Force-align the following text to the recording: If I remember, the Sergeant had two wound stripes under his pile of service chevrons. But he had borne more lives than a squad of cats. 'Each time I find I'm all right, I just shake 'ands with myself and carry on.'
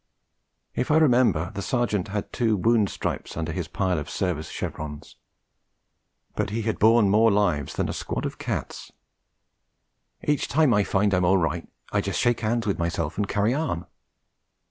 If 0.73 0.89
I 0.89 0.97
remember, 0.97 1.51
the 1.53 1.61
Sergeant 1.61 2.07
had 2.07 2.33
two 2.33 2.57
wound 2.57 2.89
stripes 2.89 3.37
under 3.37 3.51
his 3.51 3.67
pile 3.67 3.99
of 3.99 4.09
service 4.09 4.49
chevrons. 4.49 5.15
But 6.35 6.49
he 6.49 6.63
had 6.63 6.79
borne 6.79 7.07
more 7.07 7.29
lives 7.29 7.75
than 7.75 7.87
a 7.87 7.93
squad 7.93 8.25
of 8.25 8.39
cats. 8.39 8.91
'Each 10.23 10.47
time 10.47 10.73
I 10.73 10.83
find 10.83 11.13
I'm 11.13 11.23
all 11.23 11.37
right, 11.37 11.69
I 11.91 12.01
just 12.01 12.19
shake 12.19 12.43
'ands 12.43 12.65
with 12.65 12.79
myself 12.79 13.15
and 13.17 13.27
carry 13.27 13.53
on.' 13.53 13.85